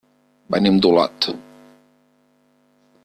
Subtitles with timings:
[0.55, 1.27] Venim d'Olot.